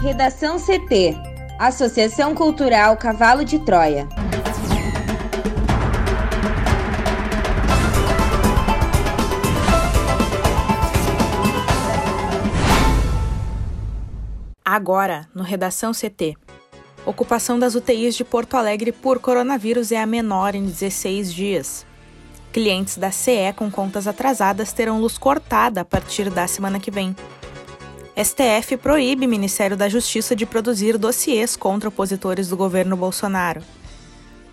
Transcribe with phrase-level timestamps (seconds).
[0.00, 1.16] Redação CT
[1.58, 4.06] Associação Cultural Cavalo de Troia.
[14.64, 16.36] Agora, no Redação CT.
[17.04, 21.84] Ocupação das UTIs de Porto Alegre por coronavírus é a menor em 16 dias.
[22.52, 27.16] Clientes da CE com contas atrasadas terão luz cortada a partir da semana que vem.
[28.20, 33.62] STF proíbe Ministério da Justiça de produzir dossiês contra opositores do governo Bolsonaro.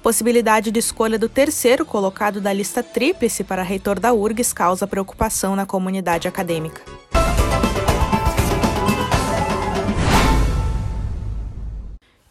[0.04, 5.56] Possibilidade de escolha do terceiro colocado da lista tríplice para reitor da URGS causa preocupação
[5.56, 6.80] na comunidade acadêmica.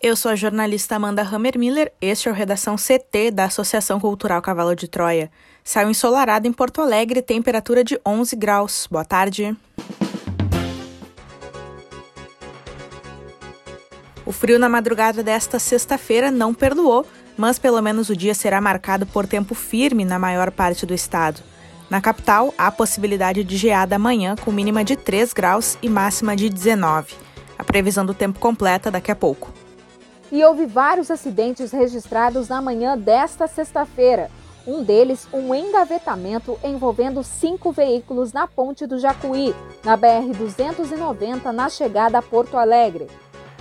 [0.01, 4.77] Eu sou a jornalista Amanda Hammermiller, este é o Redação CT da Associação Cultural Cavalo
[4.77, 5.33] de Troia.
[5.65, 8.87] Saiu ensolarado em Porto Alegre, temperatura de 11 graus.
[8.89, 9.57] Boa tarde.
[14.27, 19.07] O frio na madrugada desta sexta-feira não perdoou, mas pelo menos o dia será marcado
[19.07, 21.41] por tempo firme na maior parte do estado.
[21.91, 26.49] Na capital, há possibilidade de geada amanhã, com mínima de 3 graus e máxima de
[26.49, 27.15] 19.
[27.59, 29.53] A previsão do tempo completa daqui a pouco
[30.35, 34.29] e houve vários acidentes registrados na manhã desta sexta-feira.
[34.67, 42.19] Um deles, um engavetamento envolvendo cinco veículos na ponte do Jacuí, na BR-290, na chegada
[42.19, 43.07] a Porto Alegre.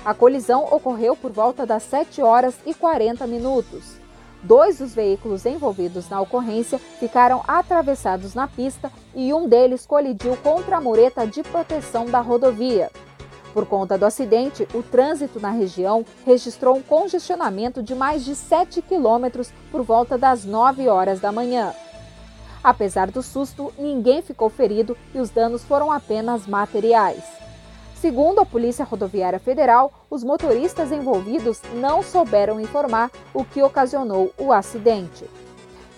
[0.05, 3.95] A colisão ocorreu por volta das 7 horas e 40 minutos.
[4.41, 10.75] Dois dos veículos envolvidos na ocorrência ficaram atravessados na pista e um deles colidiu contra
[10.75, 12.91] a mureta de proteção da rodovia.
[13.53, 18.81] Por conta do acidente, o trânsito na região registrou um congestionamento de mais de 7
[18.81, 21.73] quilômetros por volta das 9 horas da manhã.
[22.61, 27.42] Apesar do susto, ninguém ficou ferido e os danos foram apenas materiais.
[28.03, 34.51] Segundo a Polícia Rodoviária Federal, os motoristas envolvidos não souberam informar o que ocasionou o
[34.51, 35.23] acidente.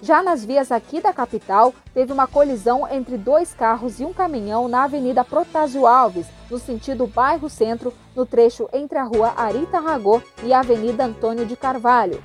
[0.03, 4.67] Já nas vias aqui da capital, teve uma colisão entre dois carros e um caminhão
[4.67, 10.21] na Avenida Protásio Alves, no sentido bairro Centro, no trecho entre a rua Arita Ragô
[10.43, 12.21] e a Avenida Antônio de Carvalho.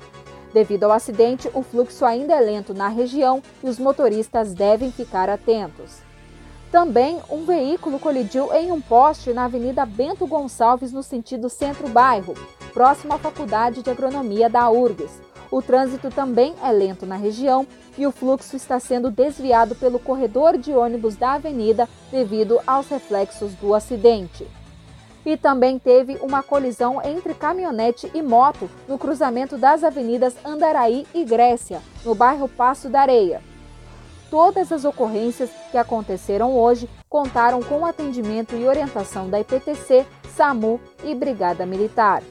[0.53, 5.27] Devido ao acidente, o fluxo ainda é lento na região e os motoristas devem ficar
[5.27, 6.10] atentos.
[6.71, 12.33] Também, um veículo colidiu em um poste na Avenida Bento Gonçalves, no sentido centro-bairro,
[12.71, 15.19] próximo à Faculdade de Agronomia da URGS.
[15.51, 17.67] O trânsito também é lento na região
[17.97, 23.53] e o fluxo está sendo desviado pelo corredor de ônibus da avenida devido aos reflexos
[23.55, 24.47] do acidente.
[25.25, 31.25] E também teve uma colisão entre caminhonete e moto no cruzamento das avenidas Andaraí e
[31.25, 33.50] Grécia, no bairro Passo da Areia.
[34.31, 40.05] Todas as ocorrências que aconteceram hoje contaram com atendimento e orientação da IPTC,
[40.37, 42.23] SAMU e Brigada Militar.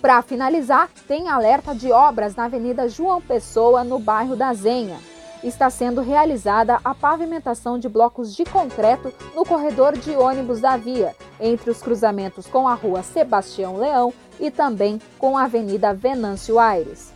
[0.00, 4.96] Para finalizar, tem alerta de obras na Avenida João Pessoa, no bairro da Zenha.
[5.44, 11.14] Está sendo realizada a pavimentação de blocos de concreto no corredor de ônibus da via,
[11.38, 17.12] entre os cruzamentos com a rua Sebastião Leão e também com a Avenida Venâncio Aires.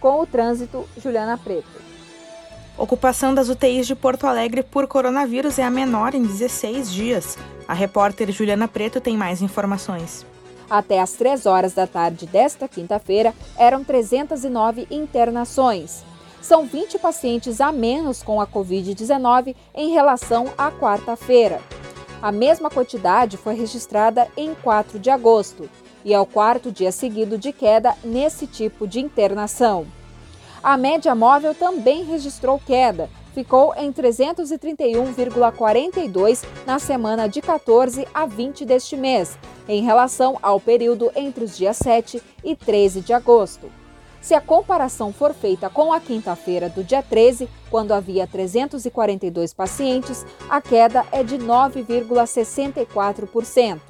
[0.00, 1.91] Com o trânsito, Juliana Preto.
[2.76, 7.36] Ocupação das UTIs de Porto Alegre por coronavírus é a menor em 16 dias.
[7.68, 10.24] A repórter Juliana Preto tem mais informações.
[10.70, 16.02] Até às 3 horas da tarde desta quinta-feira, eram 309 internações.
[16.40, 21.60] São 20 pacientes a menos com a Covid-19 em relação à quarta-feira.
[22.22, 25.68] A mesma quantidade foi registrada em 4 de agosto
[26.04, 29.86] e é o quarto dia seguido de queda nesse tipo de internação.
[30.62, 38.64] A média móvel também registrou queda, ficou em 331,42 na semana de 14 a 20
[38.64, 39.36] deste mês,
[39.68, 43.68] em relação ao período entre os dias 7 e 13 de agosto.
[44.20, 50.24] Se a comparação for feita com a quinta-feira do dia 13, quando havia 342 pacientes,
[50.48, 53.80] a queda é de 9,64%.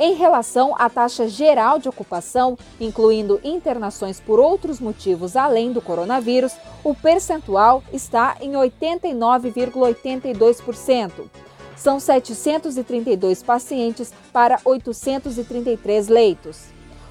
[0.00, 6.52] Em relação à taxa geral de ocupação, incluindo internações por outros motivos além do coronavírus,
[6.84, 11.28] o percentual está em 89,82%.
[11.76, 16.66] São 732 pacientes para 833 leitos.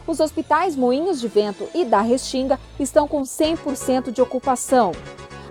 [0.08, 4.94] Os hospitais Moinhos de Vento e da Restinga estão com 100% de ocupação.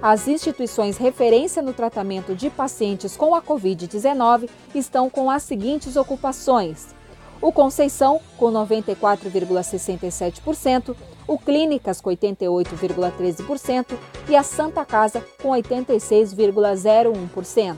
[0.00, 6.95] As instituições referência no tratamento de pacientes com a Covid-19 estão com as seguintes ocupações:
[7.40, 10.94] o Conceição, com 94,67%,
[11.26, 13.98] o Clínicas, com 88,13%
[14.28, 17.76] e a Santa Casa, com 86,01%.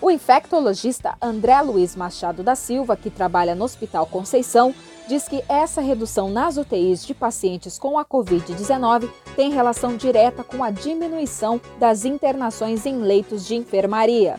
[0.00, 4.74] O infectologista André Luiz Machado da Silva, que trabalha no Hospital Conceição,
[5.08, 10.62] diz que essa redução nas UTIs de pacientes com a Covid-19 tem relação direta com
[10.62, 14.38] a diminuição das internações em leitos de enfermaria.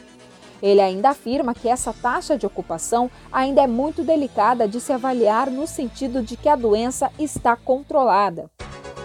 [0.61, 5.49] Ele ainda afirma que essa taxa de ocupação ainda é muito delicada de se avaliar
[5.49, 8.49] no sentido de que a doença está controlada.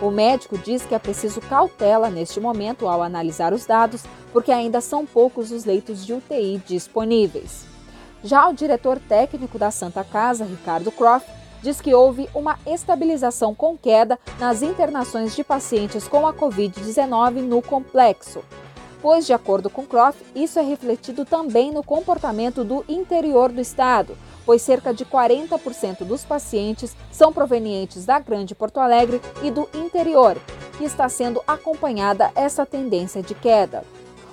[0.00, 4.02] O médico diz que é preciso cautela neste momento ao analisar os dados,
[4.32, 7.64] porque ainda são poucos os leitos de UTI disponíveis.
[8.25, 11.26] Já o diretor técnico da Santa Casa, Ricardo Croft,
[11.62, 17.62] diz que houve uma estabilização com queda nas internações de pacientes com a Covid-19 no
[17.62, 18.43] complexo.
[19.02, 24.16] Pois, de acordo com Croft, isso é refletido também no comportamento do interior do estado,
[24.46, 30.38] pois cerca de 40% dos pacientes são provenientes da Grande Porto Alegre e do interior,
[30.81, 33.82] e está sendo acompanhada essa tendência de queda.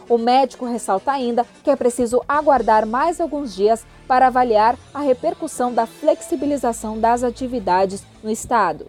[0.07, 5.74] O médico ressalta ainda que é preciso aguardar mais alguns dias para avaliar a repercussão
[5.74, 8.88] da flexibilização das atividades no estado.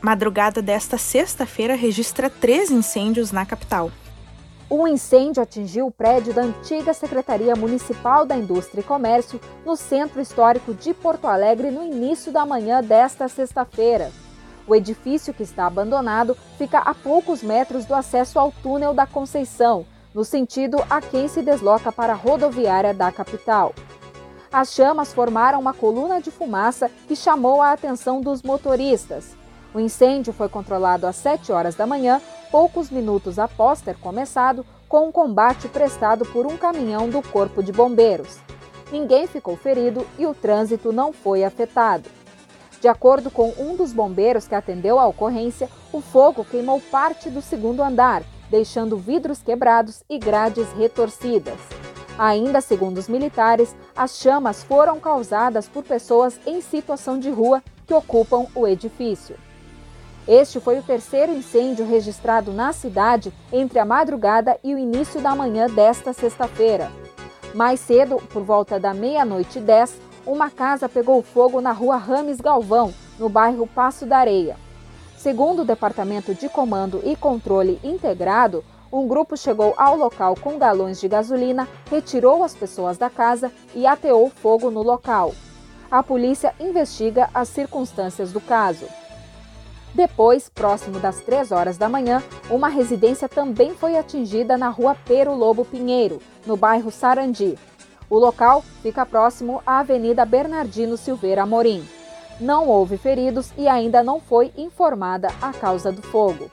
[0.00, 3.90] Madrugada desta sexta-feira registra três incêndios na capital.
[4.74, 10.18] Um incêndio atingiu o prédio da antiga Secretaria Municipal da Indústria e Comércio, no centro
[10.18, 14.10] histórico de Porto Alegre, no início da manhã desta sexta-feira.
[14.66, 19.84] O edifício, que está abandonado, fica a poucos metros do acesso ao túnel da Conceição,
[20.14, 23.74] no sentido a quem se desloca para a rodoviária da capital.
[24.50, 29.36] As chamas formaram uma coluna de fumaça que chamou a atenção dos motoristas.
[29.74, 32.22] O incêndio foi controlado às 7 horas da manhã,
[32.52, 37.72] poucos minutos após ter começado, com um combate prestado por um caminhão do Corpo de
[37.72, 38.38] Bombeiros.
[38.92, 42.10] Ninguém ficou ferido e o trânsito não foi afetado.
[42.78, 47.40] De acordo com um dos bombeiros que atendeu a ocorrência, o fogo queimou parte do
[47.40, 51.58] segundo andar, deixando vidros quebrados e grades retorcidas.
[52.18, 57.94] Ainda segundo os militares, as chamas foram causadas por pessoas em situação de rua que
[57.94, 59.36] ocupam o edifício.
[60.26, 65.34] Este foi o terceiro incêndio registrado na cidade entre a madrugada e o início da
[65.34, 66.92] manhã desta sexta-feira.
[67.54, 72.40] Mais cedo, por volta da meia-noite e dez, uma casa pegou fogo na rua Rames
[72.40, 74.56] Galvão, no bairro Passo da Areia.
[75.18, 81.00] Segundo o Departamento de Comando e Controle Integrado, um grupo chegou ao local com galões
[81.00, 85.34] de gasolina, retirou as pessoas da casa e ateou fogo no local.
[85.90, 88.86] A polícia investiga as circunstâncias do caso.
[89.94, 95.34] Depois, próximo das 3 horas da manhã, uma residência também foi atingida na rua Pero
[95.34, 97.58] Lobo Pinheiro, no bairro Sarandi.
[98.08, 101.84] O local fica próximo à Avenida Bernardino Silveira Amorim.
[102.40, 106.50] Não houve feridos e ainda não foi informada a causa do fogo.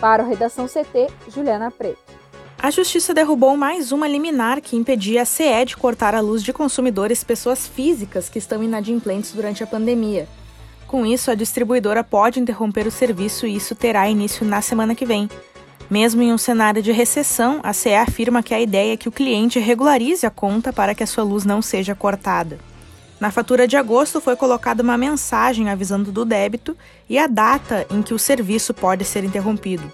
[0.00, 2.12] Para o Redação CT, Juliana Preto.
[2.58, 6.52] A Justiça derrubou mais uma liminar que impedia a CE de cortar a luz de
[6.52, 10.28] consumidores pessoas físicas que estão inadimplentes durante a pandemia.
[10.92, 15.06] Com isso, a distribuidora pode interromper o serviço e isso terá início na semana que
[15.06, 15.26] vem.
[15.88, 19.12] Mesmo em um cenário de recessão, a CE afirma que a ideia é que o
[19.12, 22.58] cliente regularize a conta para que a sua luz não seja cortada.
[23.18, 26.76] Na fatura de agosto foi colocada uma mensagem avisando do débito
[27.08, 29.90] e a data em que o serviço pode ser interrompido.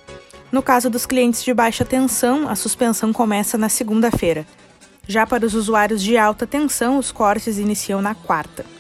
[0.51, 4.45] No caso dos clientes de baixa tensão, a suspensão começa na segunda-feira.
[5.07, 8.78] Já para os usuários de alta tensão, os cortes iniciam na quarta.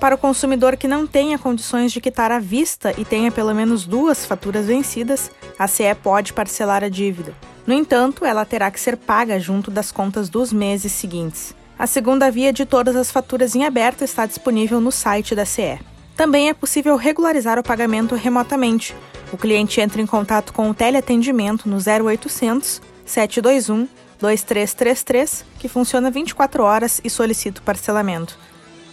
[0.00, 3.84] Para o consumidor que não tenha condições de quitar à vista e tenha pelo menos
[3.84, 7.34] duas faturas vencidas, a CE pode parcelar a dívida.
[7.66, 11.54] No entanto, ela terá que ser paga junto das contas dos meses seguintes.
[11.78, 15.78] A segunda via de todas as faturas em aberto está disponível no site da CE.
[16.16, 18.96] Também é possível regularizar o pagamento remotamente.
[19.30, 23.86] O cliente entra em contato com o teleatendimento no 0800 721
[24.18, 28.38] 2333, que funciona 24 horas e solicita o parcelamento.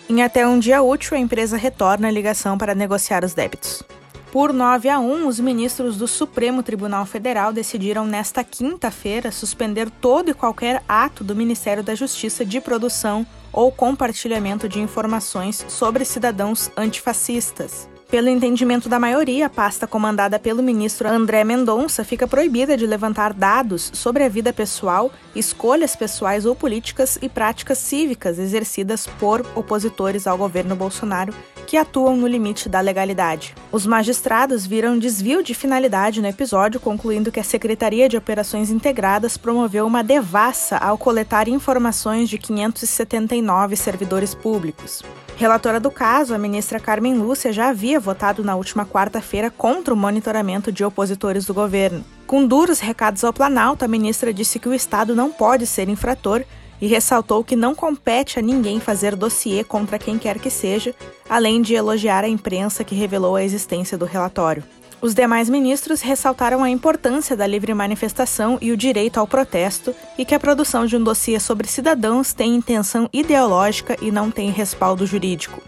[0.10, 3.84] Em até um dia útil, a empresa retorna a ligação para negociar os débitos.
[4.32, 10.30] Por 9 a 1, os ministros do Supremo Tribunal Federal decidiram nesta quinta-feira suspender todo
[10.30, 16.72] e qualquer ato do Ministério da Justiça de produção ou compartilhamento de informações sobre cidadãos
[16.78, 17.90] antifascistas.
[18.10, 23.34] Pelo entendimento da maioria, a pasta comandada pelo ministro André Mendonça fica proibida de levantar
[23.34, 30.26] dados sobre a vida pessoal, escolhas pessoais ou políticas e práticas cívicas exercidas por opositores
[30.26, 31.34] ao governo Bolsonaro
[31.66, 33.54] que atuam no limite da legalidade.
[33.74, 39.36] Os magistrados viram desvio de finalidade no episódio, concluindo que a Secretaria de Operações Integradas
[39.36, 45.04] promoveu uma devassa ao coletar informações de 579 servidores públicos.
[45.38, 49.98] Relatora do caso, a ministra Carmen Lúcia já havia votado na última quarta-feira contra o
[49.98, 52.04] monitoramento de opositores do governo.
[52.26, 56.44] Com duros recados ao Planalto, a ministra disse que o Estado não pode ser infrator
[56.82, 60.96] e ressaltou que não compete a ninguém fazer dossiê contra quem quer que seja,
[61.30, 64.64] além de elogiar a imprensa que revelou a existência do relatório.
[65.00, 70.26] Os demais ministros ressaltaram a importância da livre manifestação e o direito ao protesto e
[70.26, 75.06] que a produção de um dossiê sobre cidadãos tem intenção ideológica e não tem respaldo
[75.06, 75.62] jurídico.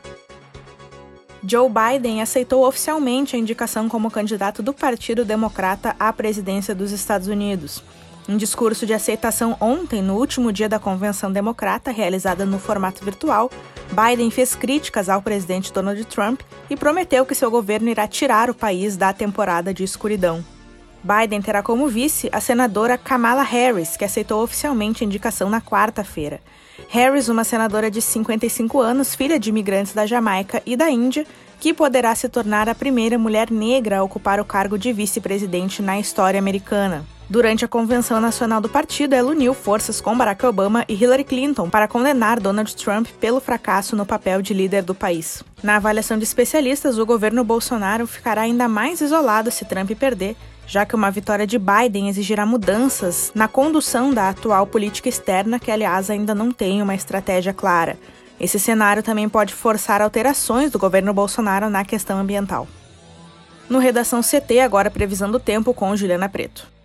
[1.43, 7.27] Joe Biden aceitou oficialmente a indicação como candidato do Partido Democrata à presidência dos Estados
[7.27, 7.83] Unidos.
[8.27, 13.49] Em discurso de aceitação ontem, no último dia da convenção democrata, realizada no formato virtual,
[13.91, 18.53] Biden fez críticas ao presidente Donald Trump e prometeu que seu governo irá tirar o
[18.53, 20.45] país da temporada de escuridão.
[21.03, 26.41] Biden terá como vice a senadora Kamala Harris, que aceitou oficialmente a indicação na quarta-feira.
[26.89, 31.25] Harris, uma senadora de 55 anos, filha de imigrantes da Jamaica e da Índia,
[31.59, 35.99] que poderá se tornar a primeira mulher negra a ocupar o cargo de vice-presidente na
[35.99, 37.05] história americana.
[37.29, 41.69] Durante a convenção nacional do partido, ela uniu forças com Barack Obama e Hillary Clinton
[41.69, 45.43] para condenar Donald Trump pelo fracasso no papel de líder do país.
[45.61, 50.87] Na avaliação de especialistas, o governo Bolsonaro ficará ainda mais isolado se Trump perder, já
[50.87, 56.09] que uma vitória de Biden exigirá mudanças na condução da atual política externa, que, aliás,
[56.09, 57.95] ainda não tem uma estratégia clara.
[58.39, 62.67] Esse cenário também pode forçar alterações do governo Bolsonaro na questão ambiental.
[63.69, 66.78] No Redação CT, agora previsão do tempo com Juliana Preto.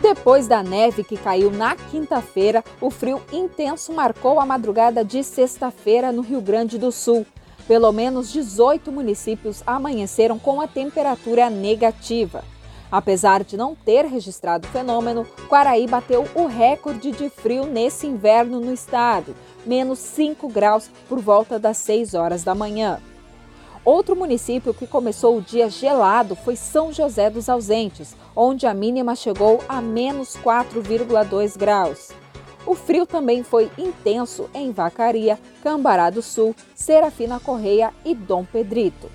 [0.00, 6.12] Depois da neve que caiu na quinta-feira, o frio intenso marcou a madrugada de sexta-feira
[6.12, 7.26] no Rio Grande do Sul.
[7.66, 12.44] Pelo menos 18 municípios amanheceram com a temperatura negativa.
[12.92, 18.60] Apesar de não ter registrado o fenômeno, Quaraí bateu o recorde de frio nesse inverno
[18.60, 19.34] no estado,
[19.64, 23.00] menos 5 graus por volta das 6 horas da manhã.
[23.84, 29.16] Outro município que começou o dia gelado foi São José dos Ausentes, onde a mínima
[29.16, 32.10] chegou a menos 4,2 graus.
[32.66, 39.08] O frio também foi intenso em Vacaria, Cambará do Sul, Serafina Correia e Dom Pedrito.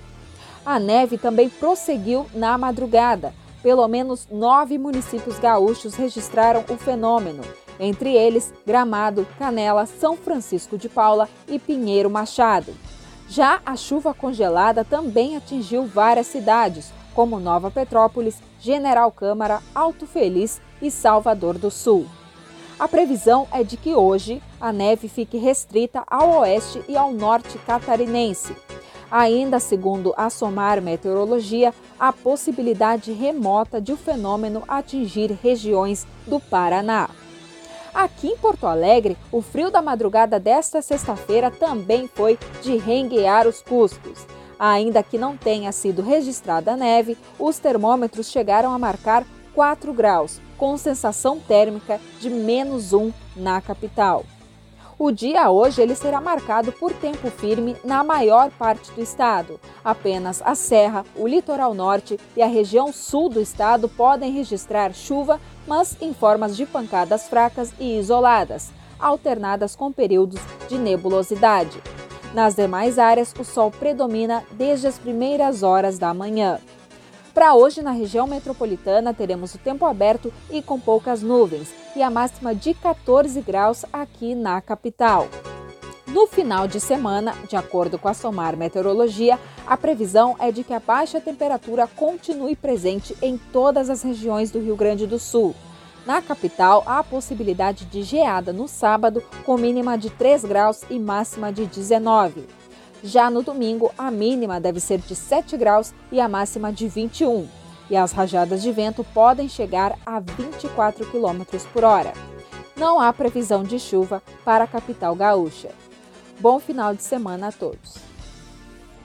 [0.64, 3.34] A neve também prosseguiu na madrugada.
[3.62, 7.42] Pelo menos nove municípios gaúchos registraram o fenômeno,
[7.78, 12.74] entre eles Gramado, Canela, São Francisco de Paula e Pinheiro Machado.
[13.28, 20.60] Já a chuva congelada também atingiu várias cidades, como Nova Petrópolis, General Câmara, Alto Feliz
[20.80, 22.06] e Salvador do Sul.
[22.78, 27.56] A previsão é de que hoje a neve fique restrita ao oeste e ao norte
[27.58, 28.56] catarinense.
[29.10, 37.10] Ainda segundo a SOMAR Meteorologia, há possibilidade remota de o fenômeno atingir regiões do Paraná.
[37.94, 43.60] Aqui em Porto Alegre, o frio da madrugada desta sexta-feira também foi de renguear os
[43.60, 44.26] custos.
[44.64, 49.26] Ainda que não tenha sido registrada neve, os termômetros chegaram a marcar
[49.56, 54.24] 4 graus, com sensação térmica de menos 1 na capital.
[54.96, 59.58] O dia hoje ele será marcado por tempo firme na maior parte do estado.
[59.84, 65.40] Apenas a Serra, o litoral norte e a região sul do estado podem registrar chuva,
[65.66, 71.82] mas em formas de pancadas fracas e isoladas, alternadas com períodos de nebulosidade.
[72.34, 76.58] Nas demais áreas, o sol predomina desde as primeiras horas da manhã.
[77.34, 82.10] Para hoje, na região metropolitana, teremos o tempo aberto e com poucas nuvens, e a
[82.10, 85.28] máxima de 14 graus aqui na capital.
[86.06, 90.74] No final de semana, de acordo com a SOMAR Meteorologia, a previsão é de que
[90.74, 95.54] a baixa temperatura continue presente em todas as regiões do Rio Grande do Sul.
[96.04, 100.98] Na capital, há a possibilidade de geada no sábado, com mínima de 3 graus e
[100.98, 102.46] máxima de 19.
[103.04, 107.48] Já no domingo, a mínima deve ser de 7 graus e a máxima de 21.
[107.90, 111.42] E as rajadas de vento podem chegar a 24 km
[111.72, 112.12] por hora.
[112.76, 115.70] Não há previsão de chuva para a capital gaúcha.
[116.40, 117.96] Bom final de semana a todos.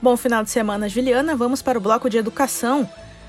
[0.00, 1.36] Bom final de semana, Juliana.
[1.36, 2.88] Vamos para o bloco de educação.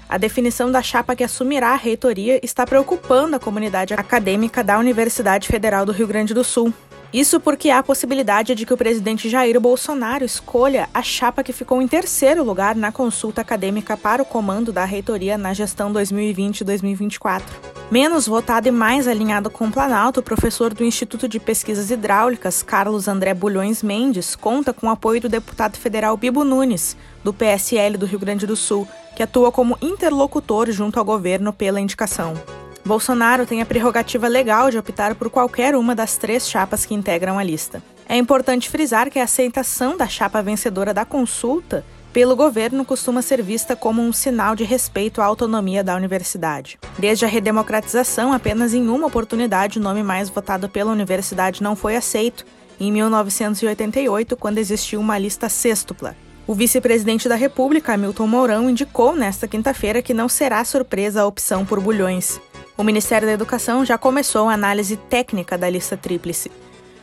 [0.09, 5.47] A definição da chapa que assumirá a reitoria está preocupando a comunidade acadêmica da Universidade
[5.47, 6.73] Federal do Rio Grande do Sul.
[7.13, 11.53] Isso porque há a possibilidade de que o presidente Jair Bolsonaro escolha a chapa que
[11.53, 17.43] ficou em terceiro lugar na consulta acadêmica para o comando da reitoria na gestão 2020-2024.
[17.91, 22.61] Menos votado e mais alinhado com o Planalto, o professor do Instituto de Pesquisas Hidráulicas,
[22.63, 27.97] Carlos André Bulhões Mendes, conta com o apoio do deputado federal Bibo Nunes, do PSL
[27.97, 32.33] do Rio Grande do Sul, que atua como interlocutor junto ao governo pela indicação.
[32.85, 37.38] Bolsonaro tem a prerrogativa legal de optar por qualquer uma das três chapas que integram
[37.38, 37.83] a lista.
[38.07, 43.43] É importante frisar que a aceitação da chapa vencedora da consulta pelo governo costuma ser
[43.43, 46.79] vista como um sinal de respeito à autonomia da universidade.
[46.97, 51.95] Desde a redemocratização, apenas em uma oportunidade o nome mais votado pela universidade não foi
[51.95, 52.45] aceito,
[52.79, 56.15] em 1988, quando existiu uma lista sextupla.
[56.50, 61.63] O vice-presidente da República, Hamilton Mourão, indicou nesta quinta-feira que não será surpresa a opção
[61.63, 62.41] por bulhões.
[62.75, 66.50] O Ministério da Educação já começou a análise técnica da lista tríplice.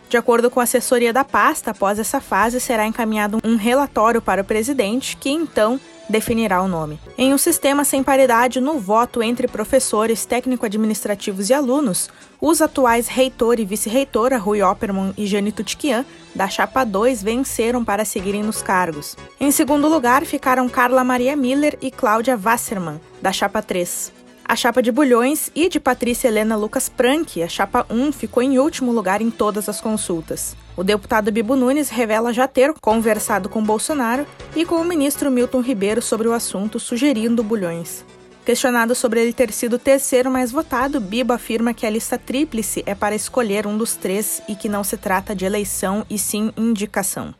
[0.09, 4.43] De acordo com a assessoria da pasta, após essa fase será encaminhado um relatório para
[4.43, 6.99] o presidente, que então definirá o nome.
[7.17, 12.09] Em um sistema sem paridade no voto entre professores, técnico-administrativos e alunos,
[12.41, 18.05] os atuais reitor e vice-reitora Rui Opperman e Jane Tutkian, da chapa 2, venceram para
[18.05, 19.17] seguirem nos cargos.
[19.41, 24.16] Em segundo lugar ficaram Carla Maria Miller e Cláudia Wasserman, da chapa 3.
[24.49, 28.61] A chapa de Bulhões e de Patrícia Helena Lucas Prank, a chapa 1, ficou em
[28.61, 30.57] último lugar em todas as consultas.
[30.77, 34.25] O deputado Bibo Nunes revela já ter conversado com Bolsonaro
[34.55, 38.05] e com o ministro Milton Ribeiro sobre o assunto, sugerindo Bulhões.
[38.45, 42.85] Questionado sobre ele ter sido o terceiro mais votado, Bibo afirma que a lista tríplice
[42.87, 46.53] é para escolher um dos três e que não se trata de eleição e sim
[46.57, 47.35] indicação.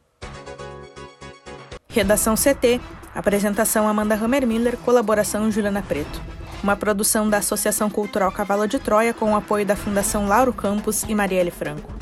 [1.89, 2.81] Redação CT.
[3.15, 6.36] Apresentação Amanda Hammermiller, colaboração Juliana Preto
[6.67, 11.05] uma produção da Associação Cultural Cavalo de Troia com o apoio da Fundação Lauro Campos
[11.05, 11.95] e Marielle Franco.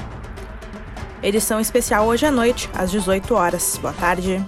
[1.22, 3.76] Edição especial hoje à noite, às 18 horas.
[3.76, 4.42] Boa tarde.